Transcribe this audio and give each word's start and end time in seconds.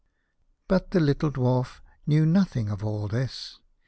But 0.67 0.89
the 0.89 0.99
little 0.99 1.29
Dwarf 1.29 1.79
knew 2.07 2.25
nothing 2.25 2.69
of 2.69 2.83
all 2.83 3.07
this. 3.07 3.59